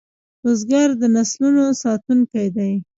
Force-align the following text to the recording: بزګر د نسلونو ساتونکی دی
بزګر 0.43 0.89
د 1.01 1.03
نسلونو 1.15 1.65
ساتونکی 1.83 2.45
دی 2.55 2.71